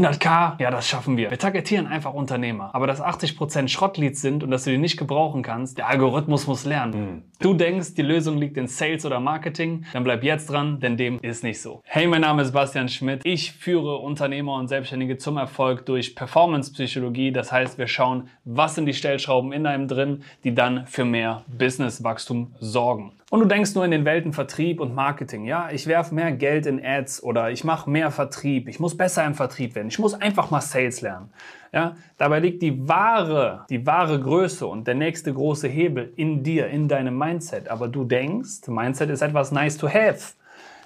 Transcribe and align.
100k, 0.00 0.60
ja, 0.60 0.70
das 0.70 0.88
schaffen 0.88 1.16
wir. 1.16 1.30
Wir 1.30 1.38
targetieren 1.38 1.86
einfach 1.86 2.14
Unternehmer. 2.14 2.70
Aber 2.74 2.86
dass 2.86 3.02
80% 3.02 3.68
Schrottleads 3.68 4.20
sind 4.20 4.42
und 4.42 4.50
dass 4.50 4.64
du 4.64 4.70
die 4.70 4.78
nicht 4.78 4.96
gebrauchen 4.96 5.42
kannst, 5.42 5.78
der 5.78 5.88
Algorithmus 5.88 6.46
muss 6.46 6.64
lernen. 6.64 6.92
Mhm. 6.92 7.22
Du 7.40 7.54
denkst, 7.54 7.94
die 7.94 8.02
Lösung 8.02 8.38
liegt 8.38 8.56
in 8.56 8.66
Sales 8.66 9.04
oder 9.06 9.20
Marketing, 9.20 9.84
dann 9.92 10.04
bleib 10.04 10.22
jetzt 10.22 10.50
dran, 10.50 10.80
denn 10.80 10.96
dem 10.96 11.18
ist 11.20 11.44
nicht 11.44 11.60
so. 11.60 11.82
Hey, 11.84 12.06
mein 12.06 12.20
Name 12.22 12.42
ist 12.42 12.52
Bastian 12.52 12.88
Schmidt. 12.88 13.20
Ich 13.24 13.52
führe 13.52 13.96
Unternehmer 13.96 14.54
und 14.56 14.68
Selbstständige 14.68 15.18
zum 15.18 15.36
Erfolg 15.36 15.86
durch 15.86 16.14
Performance-Psychologie. 16.14 17.32
Das 17.32 17.52
heißt, 17.52 17.78
wir 17.78 17.86
schauen, 17.86 18.28
was 18.44 18.74
sind 18.74 18.86
die 18.86 18.94
Stellschrauben 18.94 19.52
in 19.52 19.66
einem 19.66 19.88
drin, 19.88 20.22
die 20.44 20.54
dann 20.54 20.86
für 20.86 21.04
mehr 21.04 21.44
Business-Wachstum 21.48 22.54
sorgen. 22.60 23.12
Und 23.30 23.38
du 23.38 23.46
denkst 23.46 23.76
nur 23.76 23.84
in 23.84 23.92
den 23.92 24.04
Welten 24.04 24.32
Vertrieb 24.32 24.80
und 24.80 24.92
Marketing. 24.92 25.44
Ja, 25.44 25.70
ich 25.70 25.86
werfe 25.86 26.12
mehr 26.12 26.32
Geld 26.32 26.66
in 26.66 26.84
Ads 26.84 27.22
oder 27.22 27.52
ich 27.52 27.62
mache 27.62 27.88
mehr 27.88 28.10
Vertrieb. 28.10 28.68
Ich 28.68 28.80
muss 28.80 28.96
besser 28.96 29.24
im 29.24 29.34
Vertrieb 29.34 29.76
werden. 29.76 29.86
Ich 29.86 30.00
muss 30.00 30.14
einfach 30.14 30.50
mal 30.50 30.60
Sales 30.60 31.00
lernen. 31.00 31.30
Ja, 31.72 31.94
dabei 32.18 32.40
liegt 32.40 32.60
die 32.60 32.88
wahre, 32.88 33.66
die 33.70 33.86
wahre 33.86 34.18
Größe 34.18 34.66
und 34.66 34.88
der 34.88 34.96
nächste 34.96 35.32
große 35.32 35.68
Hebel 35.68 36.12
in 36.16 36.42
dir, 36.42 36.66
in 36.66 36.88
deinem 36.88 37.16
Mindset. 37.16 37.68
Aber 37.68 37.86
du 37.86 38.02
denkst, 38.02 38.66
Mindset 38.66 39.10
ist 39.10 39.22
etwas 39.22 39.52
nice 39.52 39.76
to 39.76 39.88
have. 39.88 40.34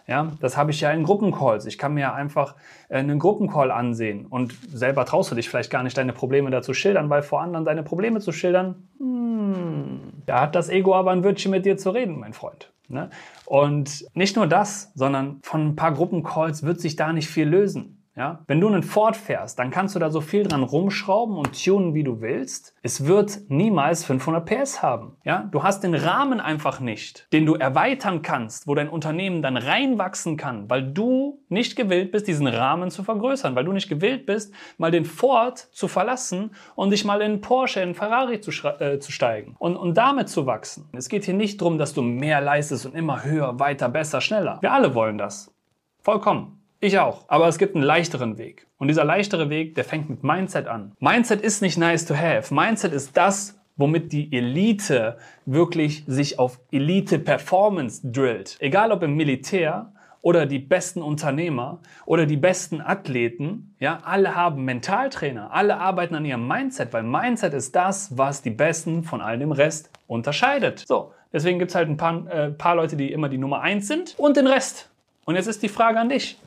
Ja, 0.06 0.32
das 0.40 0.56
habe 0.56 0.70
ich 0.70 0.80
ja 0.82 0.90
in 0.90 1.04
Gruppencalls. 1.04 1.64
Ich 1.64 1.78
kann 1.78 1.94
mir 1.94 2.12
einfach 2.12 2.56
äh, 2.88 2.98
einen 2.98 3.18
Gruppencall 3.18 3.70
ansehen 3.70 4.26
und 4.26 4.54
selber 4.70 5.06
traust 5.06 5.30
du 5.30 5.34
dich 5.34 5.48
vielleicht 5.48 5.70
gar 5.70 5.82
nicht, 5.82 5.96
deine 5.96 6.12
Probleme 6.12 6.50
dazu 6.50 6.74
schildern, 6.74 7.08
weil 7.08 7.22
vor 7.22 7.40
anderen 7.40 7.64
deine 7.64 7.82
Probleme 7.82 8.20
zu 8.20 8.30
schildern, 8.30 8.88
hm, 8.98 10.00
da 10.26 10.42
hat 10.42 10.54
das 10.54 10.68
Ego 10.68 10.94
aber 10.94 11.10
ein 11.12 11.24
Wörtchen 11.24 11.50
mit 11.50 11.64
dir 11.64 11.78
zu 11.78 11.90
reden, 11.90 12.20
mein 12.20 12.34
Freund. 12.34 12.70
Ne? 12.88 13.08
Und 13.46 14.04
nicht 14.14 14.36
nur 14.36 14.46
das, 14.46 14.92
sondern 14.94 15.40
von 15.42 15.68
ein 15.68 15.76
paar 15.76 15.92
Gruppencalls 15.92 16.64
wird 16.64 16.80
sich 16.80 16.96
da 16.96 17.12
nicht 17.12 17.28
viel 17.28 17.48
lösen. 17.48 18.03
Ja? 18.16 18.44
Wenn 18.46 18.60
du 18.60 18.68
einen 18.68 18.82
Ford 18.82 19.16
fährst, 19.16 19.58
dann 19.58 19.70
kannst 19.70 19.94
du 19.94 19.98
da 19.98 20.10
so 20.10 20.20
viel 20.20 20.44
dran 20.44 20.62
rumschrauben 20.62 21.36
und 21.36 21.64
tunen, 21.64 21.94
wie 21.94 22.04
du 22.04 22.20
willst. 22.20 22.74
Es 22.82 23.06
wird 23.06 23.40
niemals 23.48 24.04
500 24.04 24.44
PS 24.44 24.82
haben. 24.82 25.16
Ja? 25.24 25.48
Du 25.50 25.62
hast 25.62 25.82
den 25.82 25.94
Rahmen 25.94 26.40
einfach 26.40 26.80
nicht, 26.80 27.26
den 27.32 27.46
du 27.46 27.54
erweitern 27.54 28.22
kannst, 28.22 28.66
wo 28.66 28.74
dein 28.74 28.88
Unternehmen 28.88 29.42
dann 29.42 29.56
reinwachsen 29.56 30.36
kann, 30.36 30.70
weil 30.70 30.92
du 30.92 31.42
nicht 31.48 31.76
gewillt 31.76 32.12
bist, 32.12 32.28
diesen 32.28 32.46
Rahmen 32.46 32.90
zu 32.90 33.02
vergrößern, 33.02 33.54
weil 33.54 33.64
du 33.64 33.72
nicht 33.72 33.88
gewillt 33.88 34.26
bist, 34.26 34.54
mal 34.78 34.90
den 34.90 35.04
Ford 35.04 35.58
zu 35.72 35.88
verlassen 35.88 36.52
und 36.76 36.90
dich 36.90 37.04
mal 37.04 37.20
in 37.20 37.40
Porsche, 37.40 37.80
in 37.80 37.94
Ferrari 37.94 38.40
zu, 38.40 38.50
äh, 38.50 38.98
zu 38.98 39.12
steigen 39.12 39.56
und, 39.58 39.76
und 39.76 39.96
damit 39.96 40.28
zu 40.28 40.46
wachsen. 40.46 40.88
Es 40.92 41.08
geht 41.08 41.24
hier 41.24 41.34
nicht 41.34 41.60
darum, 41.60 41.78
dass 41.78 41.94
du 41.94 42.02
mehr 42.02 42.40
leistest 42.40 42.86
und 42.86 42.94
immer 42.94 43.24
höher, 43.24 43.58
weiter, 43.58 43.88
besser, 43.88 44.20
schneller. 44.20 44.58
Wir 44.60 44.72
alle 44.72 44.94
wollen 44.94 45.18
das. 45.18 45.52
Vollkommen. 46.00 46.63
Ich 46.84 46.98
auch. 46.98 47.24
Aber 47.28 47.48
es 47.48 47.56
gibt 47.56 47.74
einen 47.74 47.82
leichteren 47.82 48.36
Weg. 48.36 48.66
Und 48.76 48.88
dieser 48.88 49.04
leichtere 49.04 49.48
Weg, 49.48 49.74
der 49.74 49.84
fängt 49.84 50.10
mit 50.10 50.22
Mindset 50.22 50.66
an. 50.66 50.92
Mindset 51.00 51.40
ist 51.40 51.62
nicht 51.62 51.78
nice 51.78 52.04
to 52.04 52.14
have. 52.14 52.52
Mindset 52.52 52.92
ist 52.92 53.16
das, 53.16 53.58
womit 53.78 54.12
die 54.12 54.30
Elite 54.36 55.16
wirklich 55.46 56.04
sich 56.06 56.38
auf 56.38 56.60
Elite 56.70 57.18
Performance 57.18 58.06
drillt. 58.12 58.58
Egal 58.60 58.92
ob 58.92 59.02
im 59.02 59.16
Militär 59.16 59.94
oder 60.20 60.44
die 60.44 60.58
besten 60.58 61.00
Unternehmer 61.00 61.80
oder 62.04 62.26
die 62.26 62.36
besten 62.36 62.82
Athleten, 62.82 63.74
ja, 63.80 64.00
alle 64.04 64.34
haben 64.34 64.66
Mentaltrainer, 64.66 65.54
alle 65.54 65.78
arbeiten 65.78 66.14
an 66.14 66.26
ihrem 66.26 66.46
Mindset, 66.46 66.92
weil 66.92 67.02
Mindset 67.02 67.54
ist 67.54 67.74
das, 67.74 68.18
was 68.18 68.42
die 68.42 68.50
Besten 68.50 69.04
von 69.04 69.22
all 69.22 69.38
dem 69.38 69.52
Rest 69.52 69.88
unterscheidet. 70.06 70.84
So, 70.86 71.12
deswegen 71.32 71.58
gibt 71.58 71.70
es 71.70 71.74
halt 71.74 71.88
ein 71.88 71.96
paar, 71.96 72.26
äh, 72.30 72.50
paar 72.50 72.76
Leute, 72.76 72.96
die 72.96 73.10
immer 73.10 73.30
die 73.30 73.38
Nummer 73.38 73.62
eins 73.62 73.88
sind 73.88 74.14
und 74.18 74.36
den 74.36 74.46
Rest. 74.46 74.90
Und 75.24 75.36
jetzt 75.36 75.46
ist 75.46 75.62
die 75.62 75.70
Frage 75.70 75.98
an 75.98 76.10
dich. 76.10 76.38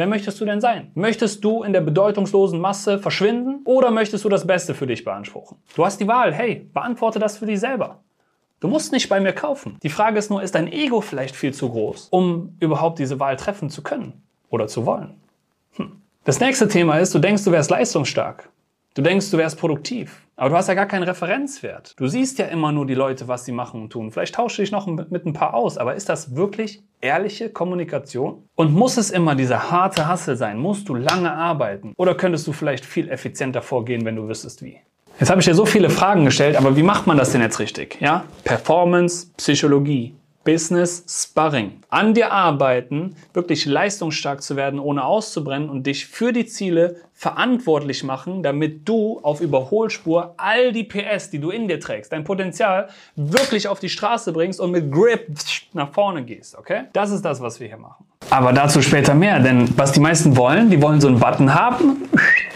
Wer 0.00 0.06
möchtest 0.06 0.40
du 0.40 0.46
denn 0.46 0.62
sein? 0.62 0.90
Möchtest 0.94 1.44
du 1.44 1.62
in 1.62 1.74
der 1.74 1.82
bedeutungslosen 1.82 2.58
Masse 2.58 2.98
verschwinden 2.98 3.60
oder 3.66 3.90
möchtest 3.90 4.24
du 4.24 4.30
das 4.30 4.46
Beste 4.46 4.72
für 4.72 4.86
dich 4.86 5.04
beanspruchen? 5.04 5.58
Du 5.76 5.84
hast 5.84 6.00
die 6.00 6.08
Wahl. 6.08 6.32
Hey, 6.32 6.66
beantworte 6.72 7.18
das 7.18 7.36
für 7.36 7.44
dich 7.44 7.60
selber. 7.60 8.00
Du 8.60 8.68
musst 8.68 8.92
nicht 8.92 9.10
bei 9.10 9.20
mir 9.20 9.34
kaufen. 9.34 9.76
Die 9.82 9.90
Frage 9.90 10.18
ist 10.18 10.30
nur, 10.30 10.42
ist 10.42 10.54
dein 10.54 10.72
Ego 10.72 11.02
vielleicht 11.02 11.36
viel 11.36 11.52
zu 11.52 11.68
groß, 11.68 12.08
um 12.12 12.56
überhaupt 12.60 12.98
diese 12.98 13.20
Wahl 13.20 13.36
treffen 13.36 13.68
zu 13.68 13.82
können 13.82 14.22
oder 14.48 14.68
zu 14.68 14.86
wollen? 14.86 15.20
Hm. 15.76 16.00
Das 16.24 16.40
nächste 16.40 16.66
Thema 16.66 16.96
ist, 16.96 17.14
du 17.14 17.18
denkst, 17.18 17.44
du 17.44 17.52
wärst 17.52 17.70
leistungsstark. 17.70 18.48
Du 18.94 19.02
denkst, 19.02 19.30
du 19.30 19.38
wärst 19.38 19.56
produktiv, 19.56 20.20
aber 20.34 20.50
du 20.50 20.56
hast 20.56 20.66
ja 20.66 20.74
gar 20.74 20.86
keinen 20.86 21.04
Referenzwert. 21.04 21.94
Du 21.96 22.08
siehst 22.08 22.40
ja 22.40 22.46
immer 22.46 22.72
nur 22.72 22.86
die 22.86 22.94
Leute, 22.94 23.28
was 23.28 23.44
sie 23.44 23.52
machen 23.52 23.82
und 23.82 23.90
tun. 23.90 24.10
Vielleicht 24.10 24.34
tauschst 24.34 24.58
du 24.58 24.62
dich 24.62 24.72
noch 24.72 24.88
mit 24.88 25.26
ein 25.26 25.32
paar 25.32 25.54
aus, 25.54 25.78
aber 25.78 25.94
ist 25.94 26.08
das 26.08 26.34
wirklich 26.34 26.82
ehrliche 27.00 27.50
Kommunikation? 27.50 28.42
Und 28.56 28.72
muss 28.72 28.96
es 28.96 29.10
immer 29.12 29.36
dieser 29.36 29.70
harte 29.70 30.08
Hassel 30.08 30.36
sein? 30.36 30.58
Musst 30.58 30.88
du 30.88 30.96
lange 30.96 31.32
arbeiten? 31.32 31.94
Oder 31.98 32.16
könntest 32.16 32.48
du 32.48 32.52
vielleicht 32.52 32.84
viel 32.84 33.08
effizienter 33.08 33.62
vorgehen, 33.62 34.04
wenn 34.04 34.16
du 34.16 34.26
wüsstest 34.26 34.64
wie? 34.64 34.80
Jetzt 35.20 35.30
habe 35.30 35.40
ich 35.40 35.46
dir 35.46 35.54
so 35.54 35.66
viele 35.66 35.88
Fragen 35.88 36.24
gestellt, 36.24 36.56
aber 36.56 36.76
wie 36.76 36.82
macht 36.82 37.06
man 37.06 37.16
das 37.16 37.30
denn 37.30 37.42
jetzt 37.42 37.60
richtig? 37.60 37.98
Ja? 38.00 38.24
Performance, 38.42 39.28
Psychologie, 39.36 40.14
Business 40.44 41.04
Sparring. 41.06 41.82
An 41.90 42.14
dir 42.14 42.32
arbeiten, 42.32 43.14
wirklich 43.34 43.66
leistungsstark 43.66 44.42
zu 44.42 44.56
werden, 44.56 44.80
ohne 44.80 45.04
auszubrennen 45.04 45.68
und 45.68 45.86
dich 45.86 46.06
für 46.06 46.32
die 46.32 46.46
Ziele 46.46 46.96
verantwortlich 47.12 48.02
machen, 48.04 48.42
damit 48.42 48.88
du 48.88 49.20
auf 49.22 49.42
Überholspur 49.42 50.34
all 50.38 50.72
die 50.72 50.84
PS, 50.84 51.28
die 51.28 51.38
du 51.38 51.50
in 51.50 51.68
dir 51.68 51.78
trägst, 51.78 52.12
dein 52.12 52.24
Potenzial 52.24 52.88
wirklich 53.16 53.68
auf 53.68 53.78
die 53.78 53.90
Straße 53.90 54.32
bringst 54.32 54.58
und 54.60 54.70
mit 54.70 54.90
Grip 54.90 55.26
nach 55.74 55.92
vorne 55.92 56.24
gehst, 56.24 56.56
okay? 56.56 56.84
Das 56.94 57.10
ist 57.10 57.22
das, 57.22 57.42
was 57.42 57.60
wir 57.60 57.68
hier 57.68 57.76
machen. 57.76 58.06
Aber 58.30 58.54
dazu 58.54 58.80
später 58.80 59.14
mehr, 59.14 59.40
denn 59.40 59.68
was 59.76 59.92
die 59.92 60.00
meisten 60.00 60.36
wollen, 60.36 60.70
die 60.70 60.80
wollen 60.80 61.00
so 61.00 61.08
einen 61.08 61.18
Button 61.18 61.54
haben, 61.54 62.08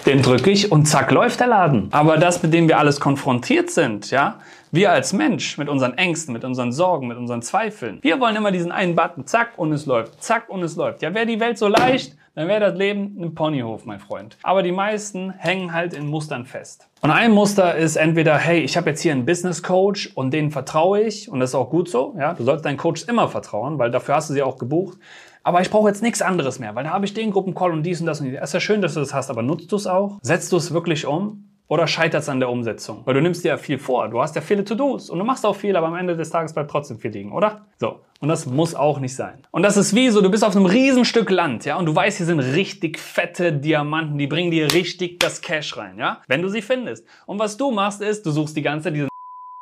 den 0.07 0.23
drücke 0.23 0.51
ich 0.51 0.73
und 0.73 0.87
zack 0.87 1.11
läuft 1.11 1.41
der 1.41 1.49
Laden. 1.49 1.89
Aber 1.91 2.17
das, 2.17 2.43
mit 2.43 2.55
dem 2.55 2.69
wir 2.69 2.79
alles 2.79 3.01
konfrontiert 3.01 3.71
sind, 3.71 4.11
ja, 4.11 4.39
wir 4.75 4.91
als 4.91 5.13
Mensch 5.13 5.57
mit 5.57 5.69
unseren 5.69 5.97
Ängsten, 5.97 6.33
mit 6.33 6.45
unseren 6.45 6.73
Sorgen, 6.73 7.07
mit 7.07 7.17
unseren 7.17 7.43
Zweifeln, 7.43 7.99
wir 8.03 8.19
wollen 8.21 8.37
immer 8.37 8.51
diesen 8.51 8.73
einen 8.73 8.97
Button, 8.97 9.27
zack 9.27 9.53
und 9.57 9.73
es 9.73 9.87
läuft, 9.87 10.23
zack 10.23 10.49
und 10.49 10.63
es 10.63 10.77
läuft. 10.77 11.03
Ja, 11.03 11.15
wäre 11.15 11.27
die 11.27 11.39
Welt 11.39 11.59
so 11.59 11.69
leicht, 11.69 12.17
dann 12.35 12.49
wäre 12.49 12.61
das 12.61 12.77
Leben 12.77 13.17
ein 13.21 13.35
Ponyhof, 13.35 13.85
mein 13.85 14.01
Freund. 14.01 14.37
Aber 14.43 14.65
die 14.65 14.73
meisten 14.73 15.31
hängen 15.31 15.73
halt 15.73 15.95
in 15.95 16.09
Mustern 16.09 16.45
fest. 16.45 16.89
Und 17.01 17.13
ein 17.13 17.31
Muster 17.31 17.77
ist 17.77 17.95
entweder, 17.95 18.37
hey, 18.37 18.61
ich 18.61 18.77
habe 18.77 18.91
jetzt 18.91 19.01
hier 19.01 19.13
einen 19.13 19.25
Business 19.25 19.63
Coach 19.63 20.11
und 20.15 20.33
denen 20.33 20.51
vertraue 20.51 21.03
ich 21.03 21.29
und 21.29 21.39
das 21.39 21.51
ist 21.51 21.55
auch 21.55 21.71
gut 21.71 21.89
so. 21.89 22.17
Ja, 22.19 22.35
du 22.35 22.43
sollst 22.43 22.65
deinen 22.65 22.77
Coach 22.77 23.05
immer 23.07 23.29
vertrauen, 23.29 23.79
weil 23.79 23.93
dafür 23.93 24.17
hast 24.17 24.31
du 24.31 24.35
sie 24.35 24.43
auch 24.43 24.59
gebucht. 24.59 24.99
Aber 25.45 25.61
ich 25.61 25.71
brauche 25.71 25.89
jetzt 25.89 26.03
nichts 26.03 26.23
anderes 26.23 26.59
mehr, 26.59 26.75
weil 26.75 26.85
da 26.85 26.91
habe 26.91 27.05
ich 27.05 27.15
den 27.15 27.31
Gruppencall 27.31 27.71
und 27.71 27.83
dies 27.83 28.01
und 28.01 28.07
das 28.07 28.21
und 28.21 28.27
dies. 28.27 28.39
Es 28.39 28.51
ist 28.51 28.55
ja 28.55 28.61
schön, 28.61 28.83
dass 28.83 28.95
du 28.95 29.01
das 29.01 29.13
hast, 29.13 29.31
aber 29.31 29.43
nutzt 29.43 29.71
du 29.71 29.77
es 29.77 29.87
auch? 29.87 30.19
Setzt 30.23 30.51
du 30.51 30.57
es 30.57 30.73
wirklich 30.73 31.07
um? 31.07 31.45
Oder 31.67 31.87
scheitert 31.87 32.23
es 32.23 32.29
an 32.29 32.41
der 32.41 32.51
Umsetzung? 32.51 33.03
Weil 33.07 33.15
du 33.15 33.23
nimmst 33.23 33.43
dir 33.43 33.49
ja 33.49 33.57
viel 33.57 33.79
vor. 33.79 34.09
Du 34.09 34.21
hast 34.21 34.37
ja 34.37 34.43
viele 34.43 34.65
To-Dos 34.65 35.09
und 35.09 35.19
du 35.19 35.25
machst 35.25 35.47
auch 35.47 35.57
viel, 35.57 35.75
aber 35.77 35.87
am 35.87 35.97
Ende 35.97 36.15
des 36.15 36.29
Tages 36.29 36.53
bleibt 36.53 36.71
trotzdem 36.71 36.99
viel 36.99 37.11
liegen, 37.11 37.33
oder? 37.33 37.67
So. 37.79 38.01
Und 38.21 38.29
das 38.29 38.45
muss 38.45 38.75
auch 38.75 39.01
nicht 39.01 39.17
sein. 39.17 39.47
Und 39.51 39.63
das 39.63 39.79
ist 39.79 39.95
wie 39.95 40.11
so, 40.11 40.21
du 40.21 40.31
bist 40.31 40.45
auf 40.45 40.55
einem 40.55 40.67
Riesenstück 40.67 41.31
Land, 41.31 41.65
ja, 41.65 41.77
und 41.77 41.87
du 41.87 41.95
weißt, 41.95 42.19
hier 42.19 42.27
sind 42.27 42.41
richtig 42.41 42.99
fette 42.99 43.53
Diamanten, 43.53 44.19
die 44.19 44.27
bringen 44.27 44.51
dir 44.51 44.73
richtig 44.73 45.21
das 45.21 45.41
Cash 45.41 45.77
rein, 45.77 45.99
ja, 45.99 46.21
wenn 46.27 46.43
du 46.43 46.49
sie 46.49 46.63
findest. 46.63 47.07
Und 47.27 47.39
was 47.39 47.57
du 47.57 47.71
machst 47.71 48.03
ist, 48.03 48.25
du 48.27 48.31
suchst 48.31 48.57
die 48.57 48.63
ganze 48.63 48.85
Zeit 48.85 48.95
diesen 48.95 49.09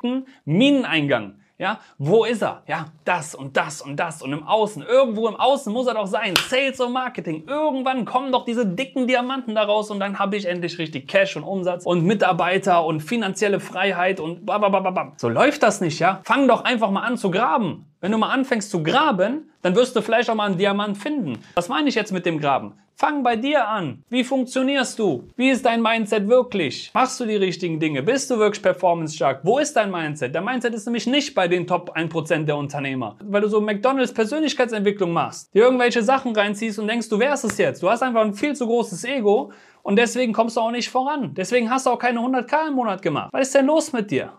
Mineneingang. 0.44 1.38
Ja, 1.58 1.78
wo 1.98 2.24
ist 2.24 2.42
er? 2.42 2.62
Ja, 2.66 2.86
das 3.04 3.34
und 3.34 3.56
das 3.56 3.82
und 3.82 3.96
das 3.96 4.22
und 4.22 4.32
im 4.32 4.42
Außen. 4.42 4.82
Irgendwo 4.82 5.28
im 5.28 5.36
Außen 5.36 5.72
muss 5.72 5.86
er 5.86 5.94
doch 5.94 6.06
sein. 6.06 6.34
Sales 6.48 6.80
und 6.80 6.92
Marketing. 6.92 7.44
Irgendwann 7.46 8.04
kommen 8.04 8.32
doch 8.32 8.44
diese 8.44 8.66
dicken 8.66 9.06
Diamanten 9.06 9.54
daraus 9.54 9.90
und 9.90 10.00
dann 10.00 10.18
habe 10.18 10.36
ich 10.36 10.46
endlich 10.46 10.78
richtig 10.78 11.08
Cash 11.08 11.36
und 11.36 11.44
Umsatz 11.44 11.84
und 11.86 12.04
Mitarbeiter 12.04 12.84
und 12.84 13.00
finanzielle 13.00 13.60
Freiheit 13.60 14.18
und 14.18 14.44
bababababam. 14.46 15.12
So 15.16 15.28
läuft 15.28 15.62
das 15.62 15.80
nicht, 15.80 15.98
ja? 15.98 16.20
Fang 16.24 16.48
doch 16.48 16.64
einfach 16.64 16.90
mal 16.90 17.02
an 17.02 17.16
zu 17.16 17.30
graben. 17.30 17.86
Wenn 18.00 18.10
du 18.10 18.18
mal 18.18 18.30
anfängst 18.30 18.68
zu 18.68 18.82
graben, 18.82 19.52
dann 19.62 19.76
wirst 19.76 19.94
du 19.94 20.02
vielleicht 20.02 20.28
auch 20.30 20.34
mal 20.34 20.46
einen 20.46 20.58
Diamant 20.58 20.98
finden. 20.98 21.38
Was 21.54 21.68
meine 21.68 21.88
ich 21.88 21.94
jetzt 21.94 22.12
mit 22.12 22.26
dem 22.26 22.40
Graben? 22.40 22.74
Fang 23.02 23.24
bei 23.24 23.34
dir 23.34 23.66
an. 23.66 24.04
Wie 24.10 24.22
funktionierst 24.22 24.96
du? 24.96 25.28
Wie 25.34 25.50
ist 25.50 25.66
dein 25.66 25.82
Mindset 25.82 26.28
wirklich? 26.28 26.92
Machst 26.94 27.18
du 27.18 27.24
die 27.24 27.34
richtigen 27.34 27.80
Dinge? 27.80 28.00
Bist 28.00 28.30
du 28.30 28.38
wirklich 28.38 28.62
performance-stark? 28.62 29.40
Wo 29.42 29.58
ist 29.58 29.74
dein 29.74 29.90
Mindset? 29.90 30.32
Der 30.32 30.40
Mindset 30.40 30.72
ist 30.72 30.86
nämlich 30.86 31.08
nicht 31.08 31.34
bei 31.34 31.48
den 31.48 31.66
Top 31.66 31.96
1% 31.96 32.44
der 32.44 32.56
Unternehmer. 32.56 33.16
Weil 33.24 33.40
du 33.40 33.48
so 33.48 33.60
McDonalds 33.60 34.14
Persönlichkeitsentwicklung 34.14 35.12
machst, 35.12 35.52
dir 35.52 35.64
irgendwelche 35.64 36.00
Sachen 36.04 36.32
reinziehst 36.32 36.78
und 36.78 36.86
denkst, 36.86 37.08
du 37.08 37.18
wärst 37.18 37.44
es 37.44 37.58
jetzt. 37.58 37.82
Du 37.82 37.90
hast 37.90 38.04
einfach 38.04 38.20
ein 38.20 38.34
viel 38.34 38.54
zu 38.54 38.68
großes 38.68 39.02
Ego 39.02 39.50
und 39.82 39.96
deswegen 39.96 40.32
kommst 40.32 40.56
du 40.56 40.60
auch 40.60 40.70
nicht 40.70 40.88
voran. 40.88 41.34
Deswegen 41.34 41.70
hast 41.70 41.86
du 41.86 41.90
auch 41.90 41.98
keine 41.98 42.20
100k 42.20 42.68
im 42.68 42.74
Monat 42.74 43.02
gemacht. 43.02 43.30
Was 43.32 43.48
ist 43.48 43.56
denn 43.56 43.66
los 43.66 43.92
mit 43.92 44.12
dir? 44.12 44.30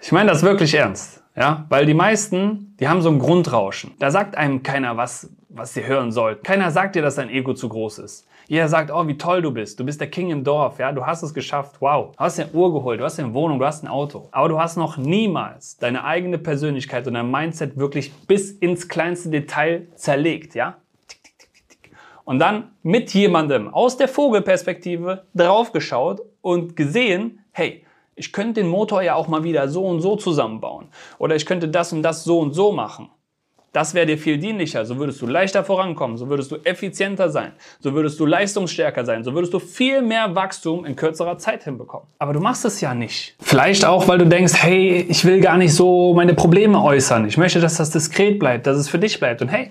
Ich 0.00 0.12
meine 0.12 0.30
das 0.30 0.44
wirklich 0.44 0.72
ernst. 0.74 1.22
Ja, 1.34 1.64
weil 1.70 1.86
die 1.86 1.94
meisten, 1.94 2.76
die 2.78 2.88
haben 2.88 3.00
so 3.00 3.08
ein 3.08 3.18
Grundrauschen. 3.18 3.94
Da 3.98 4.10
sagt 4.10 4.36
einem 4.36 4.62
keiner, 4.62 4.98
was, 4.98 5.30
was 5.54 5.74
sie 5.74 5.86
hören 5.86 6.12
sollten. 6.12 6.42
Keiner 6.42 6.70
sagt 6.70 6.96
dir, 6.96 7.02
dass 7.02 7.16
dein 7.16 7.30
Ego 7.30 7.54
zu 7.54 7.68
groß 7.68 7.98
ist. 7.98 8.26
Jeder 8.48 8.68
sagt, 8.68 8.90
oh, 8.90 9.06
wie 9.06 9.16
toll 9.16 9.40
du 9.40 9.50
bist. 9.50 9.78
Du 9.78 9.84
bist 9.84 10.00
der 10.00 10.10
King 10.10 10.30
im 10.30 10.44
Dorf. 10.44 10.78
Ja, 10.78 10.92
du 10.92 11.06
hast 11.06 11.22
es 11.22 11.32
geschafft. 11.32 11.76
Wow. 11.80 12.12
Du 12.12 12.18
hast 12.18 12.40
eine 12.40 12.50
Uhr 12.50 12.72
geholt. 12.72 13.00
Du 13.00 13.04
hast 13.04 13.18
eine 13.18 13.32
Wohnung. 13.32 13.58
Du 13.58 13.64
hast 13.64 13.82
ein 13.82 13.88
Auto. 13.88 14.28
Aber 14.32 14.48
du 14.48 14.58
hast 14.58 14.76
noch 14.76 14.96
niemals 14.96 15.78
deine 15.78 16.04
eigene 16.04 16.38
Persönlichkeit 16.38 17.06
und 17.06 17.14
dein 17.14 17.30
Mindset 17.30 17.76
wirklich 17.76 18.12
bis 18.26 18.50
ins 18.50 18.88
kleinste 18.88 19.30
Detail 19.30 19.86
zerlegt. 19.94 20.54
Ja, 20.54 20.76
und 22.24 22.38
dann 22.38 22.72
mit 22.82 23.12
jemandem 23.14 23.72
aus 23.72 23.96
der 23.96 24.08
Vogelperspektive 24.08 25.24
draufgeschaut 25.34 26.22
und 26.40 26.76
gesehen, 26.76 27.40
hey, 27.52 27.84
ich 28.14 28.32
könnte 28.32 28.60
den 28.60 28.68
Motor 28.68 29.02
ja 29.02 29.14
auch 29.14 29.28
mal 29.28 29.42
wieder 29.42 29.68
so 29.68 29.84
und 29.86 30.00
so 30.00 30.16
zusammenbauen. 30.16 30.88
Oder 31.18 31.34
ich 31.34 31.46
könnte 31.46 31.68
das 31.68 31.92
und 31.92 32.02
das 32.02 32.24
so 32.24 32.40
und 32.40 32.52
so 32.52 32.72
machen. 32.72 33.08
Das 33.72 33.94
wäre 33.94 34.04
dir 34.04 34.18
viel 34.18 34.36
dienlicher. 34.36 34.84
So 34.84 34.98
würdest 34.98 35.22
du 35.22 35.26
leichter 35.26 35.64
vorankommen. 35.64 36.18
So 36.18 36.28
würdest 36.28 36.52
du 36.52 36.56
effizienter 36.56 37.30
sein. 37.30 37.52
So 37.80 37.94
würdest 37.94 38.20
du 38.20 38.26
leistungsstärker 38.26 39.06
sein. 39.06 39.24
So 39.24 39.34
würdest 39.34 39.54
du 39.54 39.58
viel 39.58 40.02
mehr 40.02 40.34
Wachstum 40.34 40.84
in 40.84 40.94
kürzerer 40.94 41.38
Zeit 41.38 41.64
hinbekommen. 41.64 42.06
Aber 42.18 42.34
du 42.34 42.40
machst 42.40 42.66
es 42.66 42.82
ja 42.82 42.94
nicht. 42.94 43.34
Vielleicht 43.40 43.86
auch, 43.86 44.08
weil 44.08 44.18
du 44.18 44.26
denkst, 44.26 44.52
hey, 44.62 45.06
ich 45.08 45.24
will 45.24 45.40
gar 45.40 45.56
nicht 45.56 45.74
so 45.74 46.12
meine 46.12 46.34
Probleme 46.34 46.82
äußern. 46.82 47.26
Ich 47.26 47.38
möchte, 47.38 47.60
dass 47.60 47.78
das 47.78 47.90
diskret 47.90 48.38
bleibt, 48.38 48.66
dass 48.66 48.76
es 48.76 48.90
für 48.90 48.98
dich 48.98 49.18
bleibt. 49.18 49.40
Und 49.40 49.48
hey, 49.48 49.70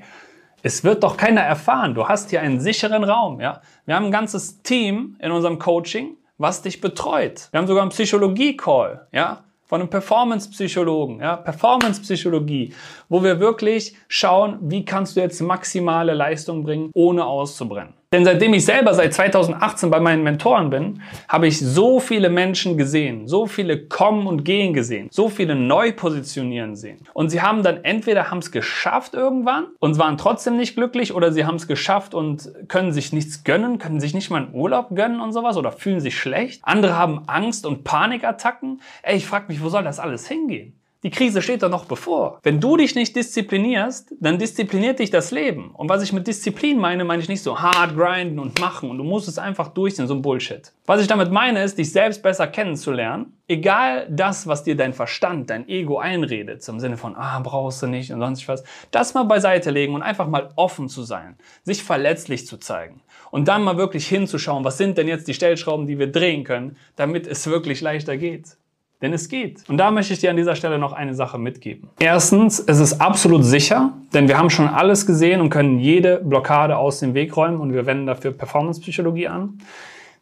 es 0.64 0.84
wird 0.84 1.04
doch 1.04 1.16
keiner 1.16 1.42
erfahren. 1.42 1.94
Du 1.94 2.08
hast 2.08 2.32
hier 2.32 2.42
einen 2.42 2.60
sicheren 2.60 3.04
Raum. 3.04 3.40
Ja? 3.40 3.62
Wir 3.86 3.96
haben 3.96 4.06
ein 4.06 4.12
ganzes 4.12 4.64
Team 4.64 5.16
in 5.20 5.32
unserem 5.32 5.60
Coaching, 5.60 6.18
was 6.40 6.64
dich 6.64 6.82
betreut. 6.82 7.50
Wir 7.52 7.60
haben 7.60 7.68
sogar 7.68 7.84
einen 7.84 7.92
Psychologie-Call, 7.92 9.08
ja, 9.12 9.44
von 9.72 9.80
einem 9.80 9.90
Performance-Psychologen, 9.90 11.22
ja, 11.22 11.38
Performance-Psychologie, 11.38 12.74
wo 13.08 13.24
wir 13.24 13.40
wirklich 13.40 13.96
schauen, 14.10 14.58
wie 14.64 14.84
kannst 14.84 15.16
du 15.16 15.22
jetzt 15.22 15.40
maximale 15.40 16.14
Leistung 16.14 16.64
bringen, 16.64 16.92
ohne 16.94 17.26
auszubrennen. 17.26 17.94
Denn 18.14 18.26
seitdem 18.26 18.54
ich 18.54 18.66
selber 18.66 18.94
seit 18.94 19.14
2018 19.14 19.90
bei 19.90 20.02
meinen 20.02 20.22
Mentoren 20.22 20.70
bin, 20.70 21.02
habe 21.30 21.48
ich 21.48 21.62
so 21.62 22.02
viele 22.02 22.30
Menschen 22.30 22.78
gesehen, 22.78 23.26
so 23.26 23.46
viele 23.46 23.88
kommen 23.88 24.28
und 24.28 24.44
gehen 24.44 24.74
gesehen, 24.74 25.08
so 25.10 25.30
viele 25.30 25.56
neu 25.56 25.94
positionieren 25.94 26.76
sehen. 26.76 26.98
Und 27.14 27.30
sie 27.30 27.42
haben 27.42 27.64
dann 27.64 27.86
entweder 27.86 28.30
haben 28.30 28.40
es 28.40 28.52
geschafft 28.52 29.14
irgendwann 29.14 29.68
und 29.80 29.98
waren 29.98 30.18
trotzdem 30.18 30.58
nicht 30.58 30.76
glücklich 30.76 31.14
oder 31.14 31.32
sie 31.32 31.46
haben 31.46 31.56
es 31.56 31.68
geschafft 31.68 32.14
und 32.14 32.52
können 32.68 32.92
sich 32.92 33.14
nichts 33.14 33.46
gönnen, 33.46 33.78
können 33.78 34.02
sich 34.02 34.14
nicht 34.14 34.30
mal 34.30 34.44
einen 34.44 34.56
Urlaub 34.56 34.90
gönnen 34.94 35.22
und 35.22 35.32
sowas 35.32 35.56
oder 35.56 35.72
fühlen 35.72 36.02
sich 36.02 36.20
schlecht. 36.20 36.60
Andere 36.66 36.98
haben 36.98 37.24
Angst 37.28 37.66
und 37.66 37.86
Panikattacken. 37.86 38.82
Ey, 39.04 39.16
ich 39.16 39.26
frage 39.26 39.46
mich, 39.48 39.64
wo 39.64 39.70
soll 39.70 39.86
das 39.86 40.02
alles 40.02 40.28
hingehen? 40.28 40.81
Die 41.04 41.10
Krise 41.10 41.42
steht 41.42 41.64
doch 41.64 41.70
noch 41.70 41.86
bevor. 41.86 42.40
Wenn 42.44 42.60
du 42.60 42.78
dich 42.78 42.94
nicht 42.94 43.16
disziplinierst, 43.16 44.14
dann 44.20 44.38
diszipliniert 44.38 45.00
dich 45.00 45.10
das 45.10 45.32
Leben. 45.32 45.72
Und 45.72 45.90
was 45.90 46.04
ich 46.04 46.14
mit 46.14 46.28
Disziplin 46.28 46.78
meine, 46.78 47.04
meine 47.06 47.24
ich 47.24 47.30
nicht 47.30 47.42
so 47.42 47.60
hart 47.60 47.98
grinden 47.98 48.38
und 48.38 48.60
machen 48.60 48.92
und 48.92 49.00
du 49.00 49.04
musst 49.04 49.28
es 49.28 49.40
einfach 49.40 49.70
durchziehen, 49.70 50.06
so 50.06 50.14
ein 50.14 50.22
Bullshit. 50.22 50.72
Was 50.86 51.02
ich 51.02 51.08
damit 51.08 51.32
meine, 51.32 51.64
ist, 51.64 51.80
dich 51.80 51.92
selbst 51.92 52.22
besser 52.22 52.46
kennenzulernen. 52.46 53.34
Egal 53.48 54.06
das, 54.12 54.46
was 54.46 54.64
dir 54.64 54.78
dein 54.78 54.94
Verstand, 54.94 55.50
dein 55.50 55.68
Ego 55.68 55.98
einredet, 55.98 56.62
zum 56.62 56.80
Sinne 56.80 56.98
von, 56.98 57.16
ah, 57.16 57.40
brauchst 57.40 57.82
du 57.82 57.88
nicht 57.88 58.12
und 58.12 58.20
sonst 58.20 58.48
was, 58.48 58.64
das 58.92 59.16
mal 59.16 59.24
beiseite 59.24 59.72
legen 59.72 59.96
und 59.96 60.04
einfach 60.04 60.28
mal 60.28 60.50
offen 60.56 60.88
zu 60.88 61.02
sein, 61.02 61.36
sich 61.64 61.82
verletzlich 61.84 62.46
zu 62.46 62.58
zeigen 62.58 63.02
und 63.32 63.48
dann 63.48 63.64
mal 63.64 63.78
wirklich 63.78 64.08
hinzuschauen, 64.08 64.64
was 64.64 64.78
sind 64.78 65.00
denn 65.00 65.08
jetzt 65.08 65.28
die 65.28 65.34
Stellschrauben, 65.34 65.88
die 65.88 65.98
wir 65.98 66.12
drehen 66.12 66.44
können, 66.44 66.78
damit 66.96 67.26
es 67.26 67.48
wirklich 67.48 67.82
leichter 67.82 68.18
geht. 68.18 68.58
Denn 69.02 69.14
es 69.14 69.30
geht. 69.30 69.68
Und 69.68 69.78
da 69.78 69.90
möchte 69.90 70.14
ich 70.14 70.20
dir 70.20 70.30
an 70.30 70.38
dieser 70.38 70.56
Stelle 70.56 70.78
noch 70.78 70.94
eine 70.94 71.16
Sache 71.16 71.40
mitgeben. 71.40 71.90
Erstens, 72.00 72.60
es 72.60 72.80
ist 72.80 73.02
absolut 73.02 73.44
sicher, 73.44 73.94
denn 74.14 74.28
wir 74.28 74.38
haben 74.38 74.52
schon 74.52 74.68
alles 74.68 75.08
gesehen 75.08 75.42
und 75.42 75.50
können 75.50 75.80
jede 75.80 76.18
Blockade 76.18 76.78
aus 76.78 77.00
dem 77.00 77.16
Weg 77.16 77.36
räumen 77.36 77.60
und 77.60 77.74
wir 77.74 77.86
wenden 77.88 78.06
dafür 78.06 78.32
Performance-Psychologie 78.32 79.28
an. 79.28 79.60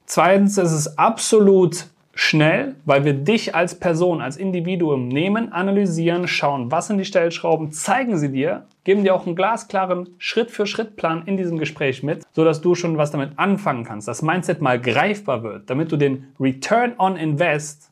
Zweitens, 0.06 0.58
es 0.58 0.72
ist 0.72 0.98
absolut 0.98 1.88
schnell, 2.20 2.76
weil 2.86 3.06
wir 3.06 3.14
dich 3.14 3.56
als 3.56 3.76
Person, 3.76 4.22
als 4.22 4.36
Individuum 4.36 5.08
nehmen, 5.08 5.54
analysieren, 5.54 6.28
schauen, 6.28 6.70
was 6.70 6.88
sind 6.88 6.98
die 6.98 7.06
Stellschrauben, 7.06 7.72
zeigen 7.72 8.18
sie 8.18 8.32
dir, 8.32 8.66
geben 8.84 9.04
dir 9.04 9.16
auch 9.16 9.26
einen 9.26 9.36
glasklaren 9.36 10.10
Schritt-für-Schritt-Plan 10.18 11.24
in 11.28 11.38
diesem 11.38 11.58
Gespräch 11.58 12.04
mit, 12.04 12.24
sodass 12.34 12.60
du 12.60 12.76
schon 12.76 12.98
was 12.98 13.12
damit 13.12 13.32
anfangen 13.38 13.86
kannst, 13.86 14.08
das 14.08 14.22
Mindset 14.22 14.62
mal 14.62 14.82
greifbar 14.82 15.44
wird, 15.44 15.70
damit 15.70 15.92
du 15.92 15.98
den 15.98 16.28
Return 16.40 16.94
on 16.98 17.16
Invest 17.16 17.89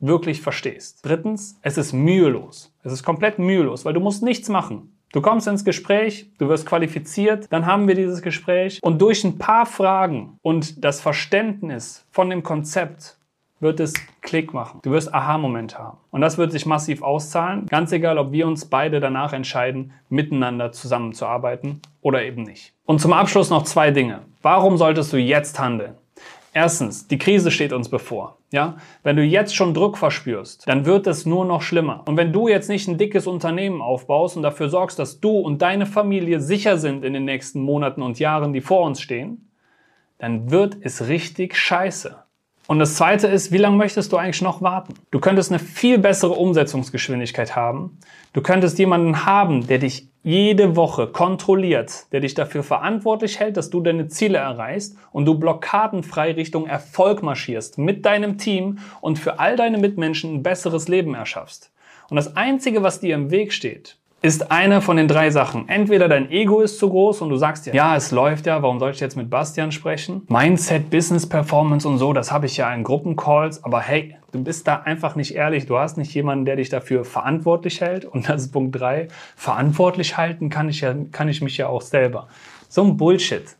wirklich 0.00 0.40
verstehst. 0.40 1.00
Drittens, 1.02 1.58
es 1.62 1.78
ist 1.78 1.92
mühelos. 1.92 2.72
Es 2.82 2.92
ist 2.92 3.04
komplett 3.04 3.38
mühelos, 3.38 3.84
weil 3.84 3.94
du 3.94 4.00
musst 4.00 4.22
nichts 4.22 4.48
machen. 4.48 4.96
Du 5.12 5.20
kommst 5.20 5.48
ins 5.48 5.64
Gespräch, 5.64 6.30
du 6.38 6.48
wirst 6.48 6.66
qualifiziert, 6.66 7.46
dann 7.50 7.66
haben 7.66 7.88
wir 7.88 7.96
dieses 7.96 8.22
Gespräch 8.22 8.78
und 8.80 9.02
durch 9.02 9.24
ein 9.24 9.38
paar 9.38 9.66
Fragen 9.66 10.38
und 10.42 10.84
das 10.84 11.00
Verständnis 11.00 12.06
von 12.12 12.30
dem 12.30 12.44
Konzept 12.44 13.18
wird 13.58 13.80
es 13.80 13.92
Klick 14.22 14.54
machen. 14.54 14.80
Du 14.82 14.90
wirst 14.90 15.12
Aha-Momente 15.12 15.78
haben. 15.78 15.98
Und 16.10 16.20
das 16.20 16.38
wird 16.38 16.52
sich 16.52 16.66
massiv 16.66 17.02
auszahlen. 17.02 17.66
Ganz 17.66 17.92
egal, 17.92 18.18
ob 18.18 18.32
wir 18.32 18.46
uns 18.46 18.64
beide 18.64 19.00
danach 19.00 19.32
entscheiden, 19.32 19.92
miteinander 20.08 20.72
zusammenzuarbeiten 20.72 21.80
oder 22.00 22.22
eben 22.22 22.42
nicht. 22.42 22.72
Und 22.86 23.00
zum 23.00 23.12
Abschluss 23.12 23.50
noch 23.50 23.64
zwei 23.64 23.90
Dinge. 23.90 24.20
Warum 24.42 24.76
solltest 24.76 25.12
du 25.12 25.18
jetzt 25.18 25.58
handeln? 25.58 25.94
Erstens, 26.52 27.06
die 27.06 27.18
Krise 27.18 27.50
steht 27.50 27.72
uns 27.72 27.88
bevor. 27.88 28.38
Ja, 28.50 28.78
wenn 29.04 29.14
du 29.14 29.22
jetzt 29.22 29.54
schon 29.54 29.74
Druck 29.74 29.96
verspürst, 29.96 30.68
dann 30.68 30.84
wird 30.84 31.06
es 31.06 31.24
nur 31.24 31.44
noch 31.44 31.62
schlimmer. 31.62 32.02
Und 32.06 32.16
wenn 32.16 32.32
du 32.32 32.48
jetzt 32.48 32.68
nicht 32.68 32.88
ein 32.88 32.98
dickes 32.98 33.28
Unternehmen 33.28 33.80
aufbaust 33.80 34.36
und 34.36 34.42
dafür 34.42 34.68
sorgst, 34.68 34.98
dass 34.98 35.20
du 35.20 35.38
und 35.38 35.62
deine 35.62 35.86
Familie 35.86 36.40
sicher 36.40 36.76
sind 36.76 37.04
in 37.04 37.12
den 37.12 37.24
nächsten 37.24 37.60
Monaten 37.60 38.02
und 38.02 38.18
Jahren, 38.18 38.52
die 38.52 38.60
vor 38.60 38.84
uns 38.84 39.00
stehen, 39.00 39.48
dann 40.18 40.50
wird 40.50 40.78
es 40.80 41.06
richtig 41.06 41.56
scheiße. 41.56 42.19
Und 42.70 42.78
das 42.78 42.94
zweite 42.94 43.26
ist, 43.26 43.50
wie 43.50 43.58
lange 43.58 43.76
möchtest 43.76 44.12
du 44.12 44.16
eigentlich 44.16 44.42
noch 44.42 44.62
warten? 44.62 44.94
Du 45.10 45.18
könntest 45.18 45.50
eine 45.50 45.58
viel 45.58 45.98
bessere 45.98 46.34
Umsetzungsgeschwindigkeit 46.34 47.56
haben. 47.56 47.98
Du 48.32 48.42
könntest 48.42 48.78
jemanden 48.78 49.26
haben, 49.26 49.66
der 49.66 49.78
dich 49.78 50.06
jede 50.22 50.76
Woche 50.76 51.08
kontrolliert, 51.08 52.06
der 52.12 52.20
dich 52.20 52.34
dafür 52.34 52.62
verantwortlich 52.62 53.40
hält, 53.40 53.56
dass 53.56 53.70
du 53.70 53.80
deine 53.80 54.06
Ziele 54.06 54.38
erreichst 54.38 54.96
und 55.10 55.24
du 55.24 55.36
blockadenfrei 55.36 56.30
Richtung 56.30 56.68
Erfolg 56.68 57.24
marschierst 57.24 57.76
mit 57.76 58.06
deinem 58.06 58.38
Team 58.38 58.78
und 59.00 59.18
für 59.18 59.40
all 59.40 59.56
deine 59.56 59.78
Mitmenschen 59.78 60.34
ein 60.34 60.42
besseres 60.44 60.86
Leben 60.86 61.16
erschaffst. 61.16 61.72
Und 62.08 62.14
das 62.14 62.36
Einzige, 62.36 62.84
was 62.84 63.00
dir 63.00 63.16
im 63.16 63.32
Weg 63.32 63.52
steht, 63.52 63.98
ist 64.22 64.50
eine 64.50 64.82
von 64.82 64.96
den 64.96 65.08
drei 65.08 65.30
Sachen. 65.30 65.68
Entweder 65.68 66.08
dein 66.08 66.30
Ego 66.30 66.60
ist 66.60 66.78
zu 66.78 66.90
groß 66.90 67.22
und 67.22 67.30
du 67.30 67.36
sagst 67.36 67.66
dir, 67.66 67.74
ja, 67.74 67.96
es 67.96 68.10
läuft 68.10 68.46
ja, 68.46 68.62
warum 68.62 68.78
soll 68.78 68.90
ich 68.90 69.00
jetzt 69.00 69.16
mit 69.16 69.30
Bastian 69.30 69.72
sprechen? 69.72 70.22
Mindset, 70.28 70.90
Business 70.90 71.26
Performance 71.26 71.88
und 71.88 71.98
so, 71.98 72.12
das 72.12 72.30
habe 72.30 72.46
ich 72.46 72.56
ja 72.56 72.72
in 72.74 72.84
Gruppencalls, 72.84 73.64
aber 73.64 73.80
hey, 73.80 74.16
du 74.32 74.44
bist 74.44 74.68
da 74.68 74.80
einfach 74.80 75.16
nicht 75.16 75.34
ehrlich, 75.34 75.66
du 75.66 75.78
hast 75.78 75.96
nicht 75.96 76.12
jemanden, 76.12 76.44
der 76.44 76.56
dich 76.56 76.68
dafür 76.68 77.04
verantwortlich 77.04 77.80
hält 77.80 78.04
und 78.04 78.28
das 78.28 78.42
ist 78.42 78.52
Punkt 78.52 78.78
drei. 78.78 79.08
Verantwortlich 79.36 80.16
halten 80.18 80.50
kann 80.50 80.68
ich 80.68 80.82
ja, 80.82 80.94
kann 81.12 81.28
ich 81.28 81.40
mich 81.40 81.56
ja 81.56 81.68
auch 81.68 81.82
selber. 81.82 82.28
So 82.68 82.84
ein 82.84 82.96
Bullshit. 82.96 83.56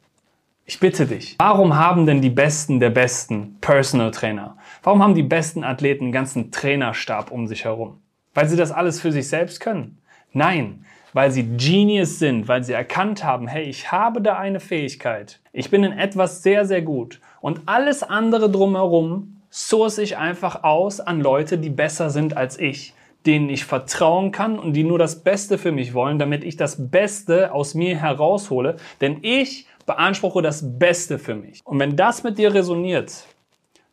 Ich 0.66 0.78
bitte 0.78 1.06
dich, 1.06 1.36
warum 1.38 1.76
haben 1.76 2.06
denn 2.06 2.20
die 2.20 2.30
Besten 2.30 2.78
der 2.78 2.90
Besten 2.90 3.56
Personal 3.60 4.10
Trainer? 4.10 4.56
Warum 4.82 5.02
haben 5.02 5.14
die 5.14 5.24
besten 5.24 5.64
Athleten 5.64 6.04
einen 6.04 6.12
ganzen 6.12 6.52
Trainerstab 6.52 7.32
um 7.32 7.48
sich 7.48 7.64
herum? 7.64 8.00
Weil 8.34 8.48
sie 8.48 8.56
das 8.56 8.70
alles 8.70 9.00
für 9.00 9.10
sich 9.10 9.26
selbst 9.26 9.58
können. 9.58 9.99
Nein, 10.32 10.84
weil 11.12 11.30
sie 11.30 11.56
Genius 11.56 12.18
sind, 12.18 12.46
weil 12.48 12.62
sie 12.62 12.72
erkannt 12.72 13.24
haben, 13.24 13.48
hey, 13.48 13.64
ich 13.64 13.90
habe 13.90 14.22
da 14.22 14.38
eine 14.38 14.60
Fähigkeit. 14.60 15.40
Ich 15.52 15.70
bin 15.70 15.82
in 15.82 15.92
etwas 15.92 16.42
sehr, 16.42 16.64
sehr 16.64 16.82
gut. 16.82 17.20
Und 17.40 17.62
alles 17.66 18.02
andere 18.02 18.50
drumherum 18.50 19.42
source 19.50 19.98
ich 19.98 20.16
einfach 20.16 20.62
aus 20.62 21.00
an 21.00 21.20
Leute, 21.20 21.58
die 21.58 21.70
besser 21.70 22.10
sind 22.10 22.36
als 22.36 22.58
ich, 22.58 22.94
denen 23.26 23.48
ich 23.48 23.64
vertrauen 23.64 24.30
kann 24.30 24.58
und 24.58 24.74
die 24.74 24.84
nur 24.84 24.98
das 24.98 25.24
Beste 25.24 25.58
für 25.58 25.72
mich 25.72 25.94
wollen, 25.94 26.18
damit 26.18 26.44
ich 26.44 26.56
das 26.56 26.90
Beste 26.90 27.52
aus 27.52 27.74
mir 27.74 27.96
heraushole. 27.96 28.76
Denn 29.00 29.18
ich 29.22 29.66
beanspruche 29.86 30.42
das 30.42 30.78
Beste 30.78 31.18
für 31.18 31.34
mich. 31.34 31.60
Und 31.64 31.80
wenn 31.80 31.96
das 31.96 32.22
mit 32.22 32.38
dir 32.38 32.54
resoniert, 32.54 33.24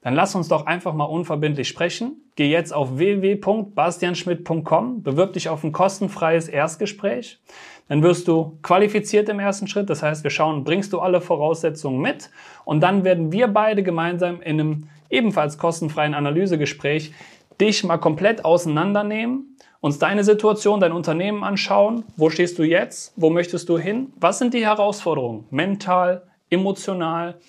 dann 0.02 0.14
lass 0.14 0.36
uns 0.36 0.48
doch 0.48 0.66
einfach 0.66 0.94
mal 0.94 1.06
unverbindlich 1.06 1.68
sprechen. 1.68 2.22
Geh 2.36 2.50
jetzt 2.50 2.74
auf 2.74 2.98
www.bastianschmidt.com, 2.98 5.04
bewirb 5.04 5.34
dich 5.34 5.50
auf 5.50 5.64
ein 5.64 5.72
kostenfreies 5.72 6.48
Erstgespräch. 6.48 7.40
Dann 7.88 8.04
wirst 8.04 8.28
du 8.28 8.60
qualifiziert 8.62 9.30
im 9.30 9.40
ersten 9.40 9.68
Schritt. 9.68 9.90
Das 9.90 10.04
heißt, 10.04 10.24
wir 10.24 10.32
schauen, 10.32 10.64
bringst 10.64 10.94
du 10.94 11.00
alle 11.00 11.22
Voraussetzungen 11.22 12.02
mit? 12.02 12.30
Und 12.66 12.82
dann 12.82 13.04
werden 13.04 13.32
wir 13.32 13.48
beide 13.48 13.82
gemeinsam 13.82 14.42
in 14.42 14.60
einem 14.60 14.90
ebenfalls 15.10 15.58
kostenfreien 15.58 16.14
Analysegespräch 16.14 17.14
dich 17.60 17.84
mal 17.84 17.98
komplett 17.98 18.46
auseinandernehmen, 18.46 19.58
uns 19.80 20.00
deine 20.00 20.24
Situation, 20.24 20.80
dein 20.80 20.92
Unternehmen 20.92 21.44
anschauen. 21.44 22.04
Wo 22.16 22.30
stehst 22.30 22.60
du 22.60 22.64
jetzt? 22.64 23.14
Wo 23.16 23.30
möchtest 23.30 23.70
du 23.70 23.78
hin? 23.78 24.12
Was 24.20 24.40
sind 24.40 24.54
die 24.54 24.66
Herausforderungen? 24.66 25.46
Mental, 25.50 26.24
emotional. 26.50 27.40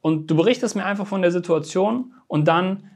Und 0.00 0.28
du 0.30 0.36
berichtest 0.36 0.76
mir 0.76 0.84
einfach 0.84 1.06
von 1.06 1.22
der 1.22 1.32
Situation 1.32 2.12
und 2.26 2.46
dann 2.46 2.90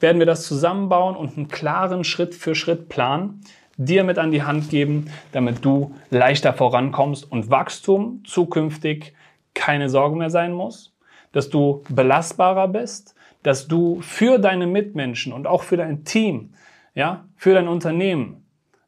werden 0.00 0.18
wir 0.18 0.26
das 0.26 0.46
zusammenbauen 0.46 1.16
und 1.16 1.36
einen 1.36 1.48
klaren 1.48 2.04
Schritt 2.04 2.34
für 2.34 2.54
Schritt 2.54 2.88
Plan 2.88 3.40
dir 3.76 4.02
mit 4.04 4.18
an 4.18 4.32
die 4.32 4.42
Hand 4.42 4.70
geben, 4.70 5.10
damit 5.32 5.64
du 5.64 5.94
leichter 6.10 6.52
vorankommst 6.52 7.30
und 7.30 7.50
Wachstum 7.50 8.22
zukünftig 8.24 9.14
keine 9.54 9.88
Sorge 9.88 10.16
mehr 10.16 10.30
sein 10.30 10.52
muss, 10.52 10.94
dass 11.32 11.48
du 11.48 11.84
belastbarer 11.88 12.68
bist, 12.68 13.14
dass 13.42 13.68
du 13.68 14.00
für 14.00 14.38
deine 14.38 14.66
Mitmenschen 14.66 15.32
und 15.32 15.46
auch 15.46 15.62
für 15.62 15.76
dein 15.76 16.04
Team, 16.04 16.54
ja, 16.94 17.24
für 17.36 17.54
dein 17.54 17.68
Unternehmen 17.68 18.44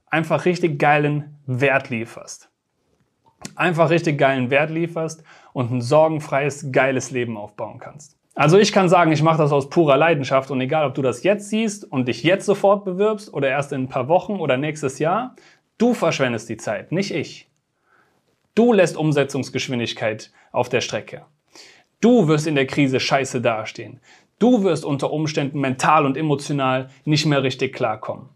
einfach 0.06 0.44
richtig 0.44 0.78
geilen 0.78 1.38
Wert 1.46 1.88
lieferst. 1.88 2.49
Einfach 3.56 3.90
richtig 3.90 4.18
geilen 4.18 4.50
Wert 4.50 4.70
lieferst 4.70 5.22
und 5.52 5.70
ein 5.70 5.80
sorgenfreies, 5.80 6.72
geiles 6.72 7.10
Leben 7.10 7.36
aufbauen 7.36 7.78
kannst. 7.78 8.16
Also 8.34 8.58
ich 8.58 8.72
kann 8.72 8.88
sagen, 8.88 9.12
ich 9.12 9.22
mache 9.22 9.38
das 9.38 9.52
aus 9.52 9.68
purer 9.68 9.96
Leidenschaft 9.96 10.50
und 10.50 10.60
egal, 10.60 10.86
ob 10.86 10.94
du 10.94 11.02
das 11.02 11.22
jetzt 11.24 11.50
siehst 11.50 11.84
und 11.84 12.08
dich 12.08 12.22
jetzt 12.22 12.46
sofort 12.46 12.84
bewirbst 12.84 13.32
oder 13.34 13.48
erst 13.48 13.72
in 13.72 13.82
ein 13.82 13.88
paar 13.88 14.08
Wochen 14.08 14.34
oder 14.34 14.56
nächstes 14.56 14.98
Jahr, 14.98 15.34
du 15.78 15.94
verschwendest 15.94 16.48
die 16.48 16.56
Zeit, 16.56 16.92
nicht 16.92 17.12
ich. 17.12 17.50
Du 18.54 18.72
lässt 18.72 18.96
Umsetzungsgeschwindigkeit 18.96 20.32
auf 20.52 20.68
der 20.68 20.80
Strecke. 20.80 21.26
Du 22.00 22.28
wirst 22.28 22.46
in 22.46 22.54
der 22.54 22.66
Krise 22.66 22.98
scheiße 22.98 23.40
dastehen. 23.40 24.00
Du 24.38 24.62
wirst 24.62 24.86
unter 24.86 25.12
Umständen 25.12 25.60
mental 25.60 26.06
und 26.06 26.16
emotional 26.16 26.88
nicht 27.04 27.26
mehr 27.26 27.42
richtig 27.42 27.74
klarkommen. 27.74 28.30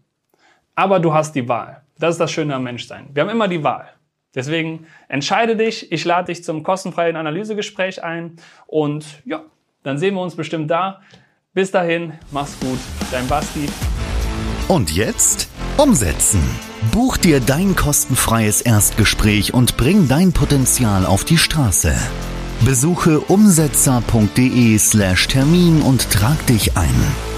Aber 0.75 0.99
du 0.99 1.13
hast 1.13 1.33
die 1.33 1.49
Wahl. 1.49 1.81
Das 1.97 2.11
ist 2.11 2.19
das 2.19 2.31
Schöne 2.31 2.53
am 2.53 2.63
Menschsein. 2.63 3.09
Wir 3.13 3.23
haben 3.23 3.29
immer 3.29 3.47
die 3.47 3.63
Wahl. 3.63 3.94
Deswegen 4.35 4.85
entscheide 5.07 5.55
dich. 5.55 5.91
Ich 5.91 6.05
lade 6.05 6.27
dich 6.27 6.43
zum 6.43 6.61
kostenfreien 6.63 7.15
Analysegespräch 7.15 8.03
ein 8.03 8.35
und 8.67 9.05
ja, 9.25 9.43
dann 9.83 9.97
sehen 9.97 10.15
wir 10.15 10.21
uns 10.21 10.35
bestimmt 10.35 10.69
da. 10.69 11.01
Bis 11.53 11.71
dahin, 11.71 12.13
mach's 12.31 12.59
gut, 12.59 12.79
dein 13.11 13.27
Basti. 13.27 13.67
Und 14.67 14.91
jetzt 14.91 15.47
umsetzen. 15.77 16.41
Buch 16.91 17.17
dir 17.17 17.39
dein 17.39 17.75
kostenfreies 17.75 18.61
Erstgespräch 18.61 19.53
und 19.53 19.77
bring 19.77 20.07
dein 20.07 20.33
Potenzial 20.33 21.05
auf 21.05 21.23
die 21.23 21.37
Straße. 21.37 21.95
Besuche 22.63 23.19
umsetzer.de 23.19 24.77
slash 24.77 25.27
Termin 25.27 25.81
und 25.81 26.09
trag 26.11 26.45
dich 26.47 26.77
ein. 26.77 27.34